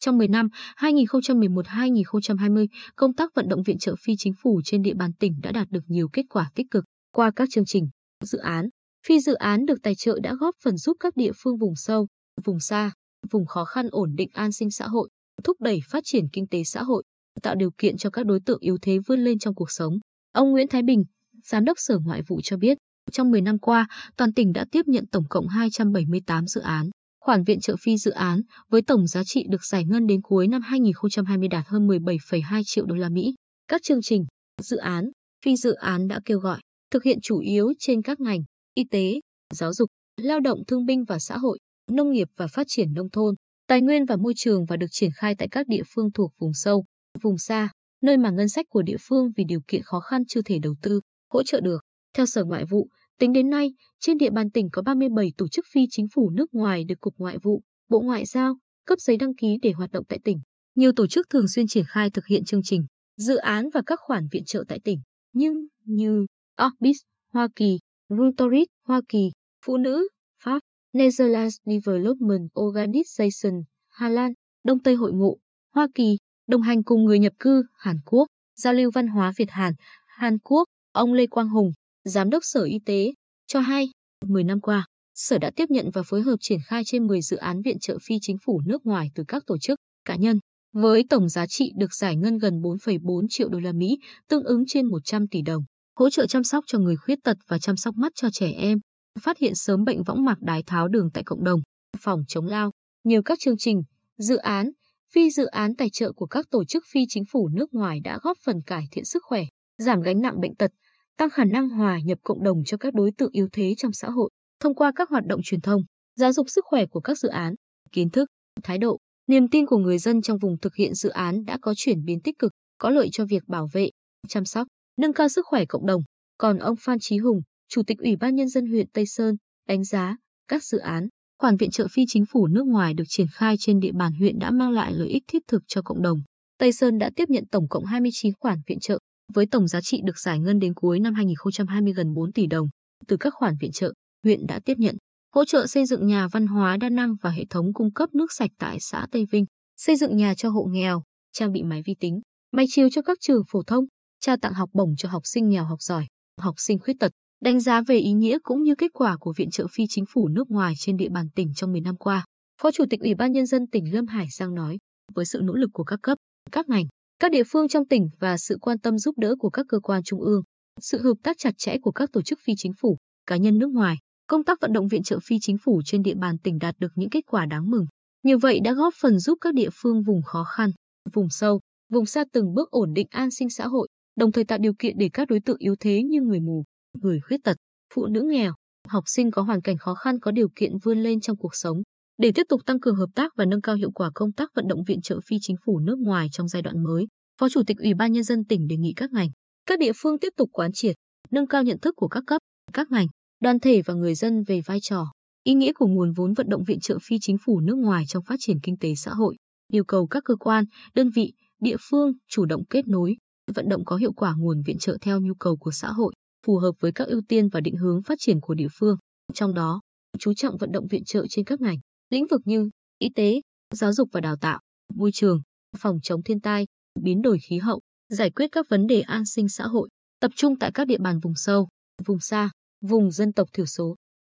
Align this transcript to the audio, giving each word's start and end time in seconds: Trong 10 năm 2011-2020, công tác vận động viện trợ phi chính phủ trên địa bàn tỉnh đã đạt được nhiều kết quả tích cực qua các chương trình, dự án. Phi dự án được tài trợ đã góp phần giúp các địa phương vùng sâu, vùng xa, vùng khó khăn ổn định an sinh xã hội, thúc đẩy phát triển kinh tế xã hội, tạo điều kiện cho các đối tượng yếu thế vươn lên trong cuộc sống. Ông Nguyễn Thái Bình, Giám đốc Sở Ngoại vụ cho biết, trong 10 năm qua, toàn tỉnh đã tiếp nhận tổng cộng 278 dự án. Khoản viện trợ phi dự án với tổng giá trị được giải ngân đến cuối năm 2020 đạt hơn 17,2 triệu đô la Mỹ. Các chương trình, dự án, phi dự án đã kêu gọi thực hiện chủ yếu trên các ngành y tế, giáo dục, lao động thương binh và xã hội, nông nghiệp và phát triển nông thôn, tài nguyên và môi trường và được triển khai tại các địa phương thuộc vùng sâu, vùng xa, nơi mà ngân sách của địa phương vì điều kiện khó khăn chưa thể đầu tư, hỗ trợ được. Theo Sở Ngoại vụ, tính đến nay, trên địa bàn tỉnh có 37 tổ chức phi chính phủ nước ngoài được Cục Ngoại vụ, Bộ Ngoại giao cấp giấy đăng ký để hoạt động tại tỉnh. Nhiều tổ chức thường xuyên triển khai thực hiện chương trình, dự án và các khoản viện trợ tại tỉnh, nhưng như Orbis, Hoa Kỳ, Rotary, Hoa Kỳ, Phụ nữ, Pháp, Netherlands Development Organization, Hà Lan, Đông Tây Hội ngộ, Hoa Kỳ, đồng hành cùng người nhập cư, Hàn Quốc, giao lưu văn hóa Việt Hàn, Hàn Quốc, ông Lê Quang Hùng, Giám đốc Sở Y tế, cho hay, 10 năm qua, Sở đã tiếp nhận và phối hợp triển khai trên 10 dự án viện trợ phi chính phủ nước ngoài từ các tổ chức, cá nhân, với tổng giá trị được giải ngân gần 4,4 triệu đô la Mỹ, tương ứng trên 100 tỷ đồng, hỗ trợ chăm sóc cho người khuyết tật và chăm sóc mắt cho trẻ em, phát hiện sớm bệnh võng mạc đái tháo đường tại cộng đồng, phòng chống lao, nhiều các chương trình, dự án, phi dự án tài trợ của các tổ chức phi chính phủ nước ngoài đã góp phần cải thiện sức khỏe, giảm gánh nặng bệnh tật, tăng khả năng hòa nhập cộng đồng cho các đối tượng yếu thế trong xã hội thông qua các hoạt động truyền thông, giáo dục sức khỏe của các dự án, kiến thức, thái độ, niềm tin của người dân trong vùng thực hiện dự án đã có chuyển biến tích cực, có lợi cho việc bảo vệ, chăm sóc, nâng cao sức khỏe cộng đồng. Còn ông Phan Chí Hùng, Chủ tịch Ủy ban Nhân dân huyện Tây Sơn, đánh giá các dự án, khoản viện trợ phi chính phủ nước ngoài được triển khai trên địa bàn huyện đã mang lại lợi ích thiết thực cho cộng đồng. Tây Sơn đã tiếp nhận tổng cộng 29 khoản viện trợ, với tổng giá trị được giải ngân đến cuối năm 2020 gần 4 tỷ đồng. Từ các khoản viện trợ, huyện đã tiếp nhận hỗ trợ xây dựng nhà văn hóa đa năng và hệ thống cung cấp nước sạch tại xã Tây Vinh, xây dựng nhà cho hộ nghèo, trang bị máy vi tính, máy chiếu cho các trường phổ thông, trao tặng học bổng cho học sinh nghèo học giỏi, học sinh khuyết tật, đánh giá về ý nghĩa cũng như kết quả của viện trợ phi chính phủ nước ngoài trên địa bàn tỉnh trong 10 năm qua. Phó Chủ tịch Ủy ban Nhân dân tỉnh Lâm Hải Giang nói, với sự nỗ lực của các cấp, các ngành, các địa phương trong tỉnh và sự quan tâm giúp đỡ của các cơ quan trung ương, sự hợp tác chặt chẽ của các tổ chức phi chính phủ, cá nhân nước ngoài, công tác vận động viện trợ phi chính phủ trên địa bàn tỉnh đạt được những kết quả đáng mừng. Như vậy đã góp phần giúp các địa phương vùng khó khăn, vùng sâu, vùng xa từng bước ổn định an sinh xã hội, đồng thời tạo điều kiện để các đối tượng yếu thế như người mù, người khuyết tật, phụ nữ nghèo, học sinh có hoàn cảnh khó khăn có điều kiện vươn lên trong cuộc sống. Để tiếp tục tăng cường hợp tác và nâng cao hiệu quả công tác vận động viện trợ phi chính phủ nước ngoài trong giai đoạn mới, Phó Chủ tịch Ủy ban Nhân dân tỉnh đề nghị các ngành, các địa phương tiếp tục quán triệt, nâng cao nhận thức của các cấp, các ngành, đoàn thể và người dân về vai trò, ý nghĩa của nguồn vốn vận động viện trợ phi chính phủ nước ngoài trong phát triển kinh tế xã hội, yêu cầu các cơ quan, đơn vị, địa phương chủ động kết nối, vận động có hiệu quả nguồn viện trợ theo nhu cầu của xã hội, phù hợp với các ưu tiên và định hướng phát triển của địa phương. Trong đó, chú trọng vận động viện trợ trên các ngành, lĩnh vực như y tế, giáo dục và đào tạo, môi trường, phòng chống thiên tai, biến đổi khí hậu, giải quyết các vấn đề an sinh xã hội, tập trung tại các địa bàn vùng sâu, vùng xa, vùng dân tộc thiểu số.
Trong 0.00 0.18
10 0.18 0.28
năm 0.28 0.48
2011-2020, 0.76 2.66
công 2.96 3.14
tác 3.14 3.34
vận 3.34 3.48
động 3.48 3.62
viện 3.62 3.78
trợ 3.78 3.94
phi 4.04 4.14
chính 4.18 4.32
phủ 4.42 4.60
trên 4.64 4.82
địa 4.82 4.94
bàn 4.94 5.12
tỉnh 5.12 5.40
đã 5.42 5.52
đạt 5.52 5.70
được 5.70 5.84
nhiều 5.86 6.08
kết 6.12 6.22
quả 6.30 6.50
tích 6.54 6.66
cực 6.70 6.84
qua 7.12 7.30
các 7.36 7.48
chương 7.52 7.64
trình, 7.64 7.88
dự 8.24 8.38
án. 8.38 8.68
Phi 9.06 9.20
dự 9.20 9.34
án 9.34 9.66
được 9.66 9.78
tài 9.82 9.94
trợ 9.94 10.18
đã 10.22 10.34
góp 10.34 10.54
phần 10.64 10.76
giúp 10.76 10.96
các 11.00 11.16
địa 11.16 11.32
phương 11.42 11.56
vùng 11.58 11.76
sâu, 11.76 12.06
vùng 12.44 12.60
xa, 12.60 12.92
vùng 13.30 13.46
khó 13.46 13.64
khăn 13.64 13.88
ổn 13.90 14.14
định 14.16 14.28
an 14.32 14.52
sinh 14.52 14.70
xã 14.70 14.86
hội, 14.86 15.08
thúc 15.44 15.56
đẩy 15.60 15.80
phát 15.90 16.02
triển 16.06 16.24
kinh 16.32 16.46
tế 16.46 16.64
xã 16.64 16.82
hội, 16.82 17.02
tạo 17.42 17.54
điều 17.54 17.70
kiện 17.78 17.96
cho 17.96 18.10
các 18.10 18.26
đối 18.26 18.40
tượng 18.40 18.60
yếu 18.60 18.78
thế 18.82 18.98
vươn 19.06 19.20
lên 19.20 19.38
trong 19.38 19.54
cuộc 19.54 19.70
sống. 19.70 19.98
Ông 20.32 20.50
Nguyễn 20.50 20.68
Thái 20.68 20.82
Bình, 20.82 21.04
Giám 21.44 21.64
đốc 21.64 21.76
Sở 21.80 21.98
Ngoại 22.04 22.22
vụ 22.28 22.40
cho 22.42 22.56
biết, 22.56 22.78
trong 23.12 23.30
10 23.30 23.40
năm 23.40 23.58
qua, 23.58 23.86
toàn 24.16 24.32
tỉnh 24.32 24.52
đã 24.52 24.64
tiếp 24.72 24.82
nhận 24.86 25.06
tổng 25.06 25.24
cộng 25.30 25.48
278 25.48 26.46
dự 26.46 26.60
án. 26.60 26.90
Khoản 27.28 27.44
viện 27.44 27.60
trợ 27.60 27.76
phi 27.80 27.96
dự 27.96 28.10
án 28.10 28.40
với 28.68 28.82
tổng 28.82 29.06
giá 29.06 29.22
trị 29.24 29.44
được 29.50 29.64
giải 29.64 29.84
ngân 29.84 30.06
đến 30.06 30.20
cuối 30.22 30.48
năm 30.48 30.62
2020 30.62 31.48
đạt 31.48 31.64
hơn 31.66 31.86
17,2 31.86 32.62
triệu 32.66 32.86
đô 32.86 32.94
la 32.94 33.08
Mỹ. 33.08 33.34
Các 33.68 33.82
chương 33.82 34.02
trình, 34.02 34.24
dự 34.62 34.76
án, 34.76 35.10
phi 35.44 35.56
dự 35.56 35.72
án 35.74 36.08
đã 36.08 36.20
kêu 36.24 36.38
gọi 36.38 36.60
thực 36.90 37.02
hiện 37.02 37.18
chủ 37.22 37.38
yếu 37.38 37.72
trên 37.78 38.02
các 38.02 38.20
ngành 38.20 38.40
y 38.74 38.84
tế, 38.90 39.20
giáo 39.54 39.72
dục, 39.72 39.90
lao 40.16 40.40
động 40.40 40.58
thương 40.66 40.86
binh 40.86 41.04
và 41.04 41.18
xã 41.18 41.36
hội, 41.36 41.58
nông 41.90 42.10
nghiệp 42.10 42.28
và 42.36 42.46
phát 42.46 42.66
triển 42.68 42.92
nông 42.92 43.10
thôn, 43.10 43.34
tài 43.66 43.80
nguyên 43.80 44.04
và 44.04 44.16
môi 44.16 44.32
trường 44.36 44.64
và 44.64 44.76
được 44.76 44.86
triển 44.90 45.10
khai 45.14 45.34
tại 45.38 45.48
các 45.50 45.66
địa 45.68 45.82
phương 45.94 46.12
thuộc 46.12 46.32
vùng 46.38 46.54
sâu, 46.54 46.84
vùng 47.22 47.38
xa, 47.38 47.68
nơi 48.02 48.16
mà 48.16 48.30
ngân 48.30 48.48
sách 48.48 48.66
của 48.68 48.82
địa 48.82 48.98
phương 49.08 49.30
vì 49.36 49.44
điều 49.44 49.60
kiện 49.68 49.82
khó 49.82 50.00
khăn 50.00 50.22
chưa 50.28 50.42
thể 50.42 50.58
đầu 50.58 50.74
tư, 50.82 51.00
hỗ 51.32 51.42
trợ 51.42 51.60
được. 51.60 51.78
Theo 52.14 52.26
Sở 52.26 52.44
Ngoại 52.44 52.64
vụ, 52.64 52.88
tính 53.18 53.32
đến 53.32 53.50
nay, 53.50 53.74
trên 54.00 54.18
địa 54.18 54.30
bàn 54.30 54.50
tỉnh 54.50 54.68
có 54.72 54.82
37 54.82 55.32
tổ 55.36 55.48
chức 55.48 55.64
phi 55.72 55.80
chính 55.90 56.06
phủ 56.14 56.30
nước 56.30 56.54
ngoài 56.54 56.84
được 56.84 57.00
Cục 57.00 57.14
Ngoại 57.18 57.38
vụ, 57.42 57.62
Bộ 57.88 58.00
Ngoại 58.00 58.24
giao 58.26 58.54
cấp 58.86 59.00
giấy 59.00 59.16
đăng 59.16 59.34
ký 59.34 59.58
để 59.62 59.72
hoạt 59.72 59.92
động 59.92 60.04
tại 60.08 60.18
tỉnh. 60.24 60.38
Nhiều 60.74 60.92
tổ 60.96 61.06
chức 61.06 61.26
thường 61.30 61.48
xuyên 61.48 61.66
triển 61.66 61.84
khai 61.88 62.10
thực 62.10 62.26
hiện 62.26 62.44
chương 62.44 62.62
trình, 62.62 62.86
dự 63.16 63.36
án 63.36 63.70
và 63.74 63.82
các 63.86 63.98
khoản 64.02 64.28
viện 64.32 64.44
trợ 64.46 64.64
tại 64.68 64.80
tỉnh, 64.84 65.00
nhưng 65.32 65.66
như 65.84 66.26
Orbis, 66.66 66.96
Hoa 67.32 67.48
Kỳ, 67.56 67.78
Rotary, 68.08 68.64
Hoa 68.84 69.00
Kỳ, 69.08 69.30
Phụ 69.66 69.76
nữ, 69.76 70.08
Pháp, 70.44 70.58
Netherlands 70.92 71.56
Development 71.64 72.50
Organization, 72.60 73.62
Hà 73.88 74.08
Lan, 74.08 74.32
Đông 74.64 74.78
Tây 74.78 74.94
Hội 74.94 75.12
ngộ, 75.12 75.36
Hoa 75.74 75.88
Kỳ, 75.94 76.16
đồng 76.46 76.62
hành 76.62 76.82
cùng 76.82 77.04
người 77.04 77.18
nhập 77.18 77.32
cư, 77.38 77.62
Hàn 77.74 77.96
Quốc, 78.06 78.26
giao 78.56 78.72
lưu 78.72 78.90
văn 78.94 79.08
hóa 79.08 79.32
Việt 79.36 79.50
Hàn, 79.50 79.72
Hàn 80.06 80.38
Quốc, 80.38 80.68
ông 80.92 81.12
Lê 81.12 81.26
Quang 81.26 81.48
Hùng, 81.48 81.72
Giám 82.08 82.30
đốc 82.30 82.44
Sở 82.44 82.62
Y 82.62 82.78
tế, 82.86 83.12
cho 83.46 83.60
hay, 83.60 83.88
10 84.26 84.44
năm 84.44 84.60
qua, 84.60 84.86
Sở 85.14 85.38
đã 85.38 85.50
tiếp 85.56 85.70
nhận 85.70 85.90
và 85.94 86.02
phối 86.02 86.22
hợp 86.22 86.36
triển 86.40 86.58
khai 86.66 86.82
trên 86.86 87.06
10 87.06 87.22
dự 87.22 87.36
án 87.36 87.62
viện 87.62 87.78
trợ 87.80 87.98
phi 88.02 88.18
chính 88.20 88.36
phủ 88.46 88.60
nước 88.66 88.86
ngoài 88.86 89.10
từ 89.14 89.24
các 89.28 89.42
tổ 89.46 89.58
chức, 89.58 89.78
cá 90.04 90.16
nhân, 90.16 90.38
với 90.72 91.04
tổng 91.10 91.28
giá 91.28 91.46
trị 91.46 91.72
được 91.76 91.94
giải 91.94 92.16
ngân 92.16 92.38
gần 92.38 92.60
4,4 92.60 93.26
triệu 93.28 93.48
đô 93.48 93.58
la 93.58 93.72
Mỹ, 93.72 93.98
tương 94.28 94.44
ứng 94.44 94.64
trên 94.66 94.86
100 94.86 95.28
tỷ 95.28 95.42
đồng, 95.42 95.62
hỗ 95.96 96.10
trợ 96.10 96.26
chăm 96.26 96.44
sóc 96.44 96.64
cho 96.66 96.78
người 96.78 96.96
khuyết 96.96 97.18
tật 97.24 97.36
và 97.48 97.58
chăm 97.58 97.76
sóc 97.76 97.94
mắt 97.96 98.12
cho 98.14 98.30
trẻ 98.30 98.50
em, 98.50 98.78
phát 99.20 99.38
hiện 99.38 99.54
sớm 99.54 99.84
bệnh 99.84 100.02
võng 100.02 100.24
mạc 100.24 100.40
đái 100.40 100.62
tháo 100.62 100.88
đường 100.88 101.10
tại 101.14 101.24
cộng 101.24 101.44
đồng, 101.44 101.60
phòng 102.00 102.24
chống 102.28 102.46
lao, 102.46 102.72
nhiều 103.04 103.22
các 103.22 103.38
chương 103.40 103.58
trình, 103.58 103.82
dự 104.18 104.36
án, 104.36 104.70
phi 105.12 105.30
dự 105.30 105.46
án 105.46 105.76
tài 105.76 105.90
trợ 105.90 106.12
của 106.12 106.26
các 106.26 106.46
tổ 106.50 106.64
chức 106.64 106.84
phi 106.92 107.00
chính 107.08 107.24
phủ 107.32 107.48
nước 107.48 107.74
ngoài 107.74 108.00
đã 108.04 108.18
góp 108.22 108.36
phần 108.44 108.56
cải 108.66 108.84
thiện 108.90 109.04
sức 109.04 109.22
khỏe, 109.26 109.44
giảm 109.78 110.00
gánh 110.00 110.20
nặng 110.20 110.40
bệnh 110.40 110.54
tật, 110.54 110.70
tăng 111.18 111.30
khả 111.30 111.44
năng 111.44 111.68
hòa 111.68 112.00
nhập 112.04 112.18
cộng 112.22 112.42
đồng 112.42 112.64
cho 112.64 112.76
các 112.76 112.94
đối 112.94 113.12
tượng 113.12 113.32
yếu 113.32 113.48
thế 113.52 113.74
trong 113.76 113.92
xã 113.92 114.10
hội 114.10 114.30
thông 114.60 114.74
qua 114.74 114.92
các 114.96 115.10
hoạt 115.10 115.26
động 115.26 115.40
truyền 115.44 115.60
thông, 115.60 115.82
giáo 116.16 116.32
dục 116.32 116.50
sức 116.50 116.64
khỏe 116.64 116.86
của 116.86 117.00
các 117.00 117.18
dự 117.18 117.28
án, 117.28 117.54
kiến 117.92 118.10
thức, 118.10 118.28
thái 118.62 118.78
độ, 118.78 118.98
niềm 119.26 119.48
tin 119.48 119.66
của 119.66 119.78
người 119.78 119.98
dân 119.98 120.22
trong 120.22 120.38
vùng 120.38 120.58
thực 120.58 120.74
hiện 120.74 120.94
dự 120.94 121.08
án 121.08 121.44
đã 121.44 121.58
có 121.62 121.74
chuyển 121.76 122.04
biến 122.04 122.20
tích 122.20 122.38
cực, 122.38 122.52
có 122.78 122.90
lợi 122.90 123.08
cho 123.12 123.24
việc 123.24 123.42
bảo 123.46 123.68
vệ, 123.72 123.90
chăm 124.28 124.44
sóc, 124.44 124.68
nâng 124.96 125.12
cao 125.12 125.28
sức 125.28 125.46
khỏe 125.46 125.64
cộng 125.64 125.86
đồng. 125.86 126.02
Còn 126.38 126.58
ông 126.58 126.76
Phan 126.76 126.98
Chí 127.00 127.18
Hùng, 127.18 127.40
Chủ 127.68 127.82
tịch 127.82 127.98
Ủy 127.98 128.16
ban 128.16 128.34
Nhân 128.34 128.48
dân 128.48 128.66
huyện 128.66 128.86
Tây 128.92 129.06
Sơn, 129.06 129.36
đánh 129.68 129.84
giá 129.84 130.16
các 130.48 130.64
dự 130.64 130.78
án, 130.78 131.08
khoản 131.38 131.56
viện 131.56 131.70
trợ 131.70 131.86
phi 131.90 132.04
chính 132.08 132.24
phủ 132.32 132.46
nước 132.46 132.66
ngoài 132.66 132.94
được 132.94 133.04
triển 133.08 133.26
khai 133.32 133.56
trên 133.58 133.80
địa 133.80 133.92
bàn 133.92 134.12
huyện 134.12 134.38
đã 134.38 134.50
mang 134.50 134.70
lại 134.70 134.92
lợi 134.92 135.08
ích 135.08 135.22
thiết 135.28 135.42
thực 135.48 135.62
cho 135.66 135.82
cộng 135.82 136.02
đồng. 136.02 136.18
Tây 136.58 136.72
Sơn 136.72 136.98
đã 136.98 137.10
tiếp 137.16 137.30
nhận 137.30 137.44
tổng 137.46 137.68
cộng 137.68 137.84
29 137.84 138.32
khoản 138.40 138.58
viện 138.66 138.78
trợ, 138.80 138.98
với 139.34 139.46
tổng 139.46 139.68
giá 139.68 139.80
trị 139.80 140.00
được 140.04 140.18
giải 140.18 140.38
ngân 140.38 140.58
đến 140.58 140.74
cuối 140.74 141.00
năm 141.00 141.14
2020 141.14 141.92
gần 141.92 142.14
4 142.14 142.32
tỷ 142.32 142.46
đồng. 142.46 142.68
Từ 143.06 143.16
các 143.16 143.34
khoản 143.34 143.54
viện 143.60 143.72
trợ, 143.72 143.92
huyện 144.24 144.46
đã 144.46 144.60
tiếp 144.64 144.74
nhận 144.78 144.96
hỗ 145.34 145.44
trợ 145.44 145.66
xây 145.66 145.86
dựng 145.86 146.06
nhà 146.06 146.28
văn 146.32 146.46
hóa 146.46 146.76
đa 146.76 146.88
năng 146.88 147.14
và 147.22 147.30
hệ 147.30 147.44
thống 147.50 147.72
cung 147.72 147.92
cấp 147.92 148.14
nước 148.14 148.32
sạch 148.32 148.50
tại 148.58 148.78
xã 148.80 149.06
Tây 149.10 149.24
Vinh, 149.30 149.44
xây 149.76 149.96
dựng 149.96 150.16
nhà 150.16 150.34
cho 150.34 150.50
hộ 150.50 150.64
nghèo, 150.70 151.02
trang 151.32 151.52
bị 151.52 151.62
máy 151.62 151.82
vi 151.86 151.94
tính, 152.00 152.20
máy 152.52 152.66
chiếu 152.68 152.88
cho 152.90 153.02
các 153.02 153.18
trường 153.20 153.42
phổ 153.48 153.62
thông, 153.62 153.84
trao 154.20 154.36
tặng 154.36 154.54
học 154.54 154.70
bổng 154.72 154.96
cho 154.96 155.08
học 155.08 155.22
sinh 155.24 155.48
nghèo 155.48 155.64
học 155.64 155.82
giỏi, 155.82 156.06
học 156.40 156.54
sinh 156.58 156.78
khuyết 156.78 156.94
tật, 157.00 157.12
đánh 157.40 157.60
giá 157.60 157.80
về 157.80 157.98
ý 157.98 158.12
nghĩa 158.12 158.38
cũng 158.42 158.62
như 158.62 158.74
kết 158.74 158.92
quả 158.92 159.16
của 159.20 159.32
viện 159.36 159.50
trợ 159.50 159.66
phi 159.72 159.84
chính 159.88 160.04
phủ 160.14 160.28
nước 160.28 160.50
ngoài 160.50 160.74
trên 160.78 160.96
địa 160.96 161.08
bàn 161.08 161.28
tỉnh 161.34 161.52
trong 161.54 161.72
10 161.72 161.80
năm 161.80 161.96
qua. 161.96 162.24
Phó 162.62 162.70
Chủ 162.70 162.84
tịch 162.90 163.00
Ủy 163.00 163.14
ban 163.14 163.32
Nhân 163.32 163.46
dân 163.46 163.66
tỉnh 163.66 163.94
Lâm 163.94 164.06
Hải 164.06 164.26
Giang 164.30 164.54
nói, 164.54 164.78
với 165.14 165.24
sự 165.24 165.40
nỗ 165.42 165.54
lực 165.54 165.70
của 165.72 165.84
các 165.84 165.98
cấp, 166.02 166.18
các 166.52 166.68
ngành, 166.68 166.84
các 167.20 167.32
địa 167.32 167.42
phương 167.46 167.68
trong 167.68 167.86
tỉnh 167.86 168.08
và 168.20 168.36
sự 168.36 168.58
quan 168.60 168.78
tâm 168.78 168.98
giúp 168.98 169.18
đỡ 169.18 169.34
của 169.38 169.50
các 169.50 169.66
cơ 169.68 169.80
quan 169.80 170.02
trung 170.02 170.20
ương, 170.20 170.42
sự 170.80 171.02
hợp 171.02 171.14
tác 171.22 171.36
chặt 171.38 171.54
chẽ 171.58 171.76
của 171.82 171.92
các 171.92 172.12
tổ 172.12 172.22
chức 172.22 172.38
phi 172.42 172.52
chính 172.56 172.72
phủ, 172.80 172.96
cá 173.26 173.36
nhân 173.36 173.58
nước 173.58 173.70
ngoài, 173.70 173.96
công 174.26 174.44
tác 174.44 174.60
vận 174.60 174.72
động 174.72 174.88
viện 174.88 175.02
trợ 175.02 175.18
phi 175.24 175.36
chính 175.40 175.56
phủ 175.64 175.82
trên 175.84 176.02
địa 176.02 176.14
bàn 176.14 176.38
tỉnh 176.38 176.58
đạt 176.58 176.74
được 176.78 176.92
những 176.94 177.10
kết 177.10 177.26
quả 177.26 177.46
đáng 177.46 177.70
mừng. 177.70 177.86
Như 178.22 178.38
vậy 178.38 178.60
đã 178.64 178.72
góp 178.72 178.94
phần 179.00 179.18
giúp 179.18 179.38
các 179.40 179.54
địa 179.54 179.68
phương 179.72 180.02
vùng 180.02 180.22
khó 180.22 180.44
khăn, 180.44 180.70
vùng 181.12 181.28
sâu, 181.30 181.60
vùng 181.92 182.06
xa 182.06 182.24
từng 182.32 182.54
bước 182.54 182.70
ổn 182.70 182.94
định 182.94 183.06
an 183.10 183.30
sinh 183.30 183.50
xã 183.50 183.66
hội, 183.66 183.88
đồng 184.16 184.32
thời 184.32 184.44
tạo 184.44 184.58
điều 184.58 184.72
kiện 184.78 184.98
để 184.98 185.10
các 185.12 185.28
đối 185.28 185.40
tượng 185.40 185.58
yếu 185.58 185.74
thế 185.80 186.02
như 186.02 186.20
người 186.20 186.40
mù, 186.40 186.64
người 187.02 187.20
khuyết 187.20 187.38
tật, 187.44 187.56
phụ 187.94 188.06
nữ 188.06 188.22
nghèo, 188.30 188.52
học 188.88 189.04
sinh 189.06 189.30
có 189.30 189.42
hoàn 189.42 189.60
cảnh 189.60 189.78
khó 189.78 189.94
khăn 189.94 190.20
có 190.20 190.30
điều 190.30 190.48
kiện 190.56 190.72
vươn 190.82 191.02
lên 191.02 191.20
trong 191.20 191.36
cuộc 191.36 191.54
sống. 191.54 191.82
Để 192.18 192.32
tiếp 192.32 192.46
tục 192.48 192.60
tăng 192.66 192.80
cường 192.80 192.96
hợp 192.96 193.10
tác 193.14 193.32
và 193.36 193.44
nâng 193.44 193.60
cao 193.60 193.74
hiệu 193.76 193.90
quả 193.90 194.10
công 194.14 194.32
tác 194.32 194.50
vận 194.54 194.68
động 194.68 194.84
viện 194.84 195.00
trợ 195.02 195.20
phi 195.26 195.36
chính 195.40 195.56
phủ 195.64 195.78
nước 195.78 195.98
ngoài 195.98 196.28
trong 196.32 196.48
giai 196.48 196.62
đoạn 196.62 196.82
mới, 196.84 197.06
Phó 197.40 197.48
Chủ 197.48 197.62
tịch 197.66 197.76
Ủy 197.78 197.94
ban 197.94 198.12
Nhân 198.12 198.24
dân 198.24 198.44
tỉnh 198.44 198.66
đề 198.68 198.76
nghị 198.76 198.92
các 198.96 199.12
ngành, 199.12 199.28
các 199.66 199.78
địa 199.78 199.92
phương 199.96 200.18
tiếp 200.18 200.32
tục 200.36 200.48
quán 200.52 200.70
triệt, 200.74 200.96
nâng 201.30 201.46
cao 201.46 201.62
nhận 201.62 201.78
thức 201.78 201.94
của 201.96 202.08
các 202.08 202.22
cấp, 202.26 202.42
các 202.72 202.90
ngành, 202.90 203.06
đoàn 203.40 203.60
thể 203.60 203.82
và 203.82 203.94
người 203.94 204.14
dân 204.14 204.42
về 204.42 204.60
vai 204.66 204.78
trò, 204.82 205.06
ý 205.44 205.54
nghĩa 205.54 205.72
của 205.72 205.86
nguồn 205.86 206.12
vốn 206.12 206.32
vận 206.32 206.48
động 206.48 206.64
viện 206.64 206.78
trợ 206.80 206.98
phi 207.02 207.16
chính 207.20 207.36
phủ 207.44 207.60
nước 207.60 207.74
ngoài 207.78 208.04
trong 208.08 208.24
phát 208.24 208.36
triển 208.38 208.60
kinh 208.62 208.76
tế 208.76 208.94
xã 208.94 209.10
hội, 209.10 209.36
yêu 209.72 209.84
cầu 209.84 210.06
các 210.06 210.24
cơ 210.24 210.36
quan, 210.36 210.64
đơn 210.94 211.10
vị, 211.10 211.32
địa 211.60 211.76
phương 211.90 212.12
chủ 212.28 212.44
động 212.44 212.64
kết 212.70 212.88
nối, 212.88 213.16
vận 213.54 213.68
động 213.68 213.84
có 213.84 213.96
hiệu 213.96 214.12
quả 214.12 214.34
nguồn 214.38 214.62
viện 214.66 214.78
trợ 214.78 214.96
theo 215.00 215.20
nhu 215.20 215.34
cầu 215.34 215.56
của 215.56 215.70
xã 215.70 215.88
hội, 215.88 216.12
phù 216.46 216.56
hợp 216.56 216.72
với 216.80 216.92
các 216.92 217.08
ưu 217.08 217.20
tiên 217.28 217.48
và 217.48 217.60
định 217.60 217.76
hướng 217.76 218.02
phát 218.02 218.18
triển 218.18 218.40
của 218.40 218.54
địa 218.54 218.68
phương. 218.78 218.96
Trong 219.34 219.54
đó, 219.54 219.80
chú 220.18 220.34
trọng 220.34 220.56
vận 220.56 220.72
động 220.72 220.86
viện 220.90 221.04
trợ 221.04 221.26
trên 221.28 221.44
các 221.44 221.60
ngành, 221.60 221.78
lĩnh 222.10 222.26
vực 222.26 222.40
như 222.44 222.70
y 222.98 223.08
tế, 223.14 223.40
giáo 223.74 223.92
dục 223.92 224.08
và 224.12 224.20
đào 224.20 224.36
tạo, 224.36 224.60
môi 224.94 225.10
trường, 225.12 225.42
phòng 225.78 225.98
chống 226.02 226.22
thiên 226.22 226.40
tai, 226.40 226.66
biến 227.00 227.22
đổi 227.22 227.38
khí 227.38 227.58
hậu, 227.58 227.80
giải 228.08 228.30
quyết 228.30 228.52
các 228.52 228.66
vấn 228.68 228.86
đề 228.86 229.00
an 229.00 229.26
sinh 229.26 229.48
xã 229.48 229.66
hội, 229.66 229.88
tập 230.20 230.30
trung 230.36 230.58
tại 230.58 230.70
các 230.74 230.86
địa 230.86 230.98
bàn 230.98 231.20
vùng 231.20 231.34
sâu, 231.36 231.68
vùng 232.06 232.20
xa, 232.20 232.50
vùng 232.80 233.10
dân 233.10 233.32
tộc 233.32 233.48
thiểu 233.52 233.66
số. 233.66 233.96